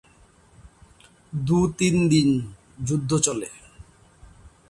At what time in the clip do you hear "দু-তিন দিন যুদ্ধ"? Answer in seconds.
1.33-3.11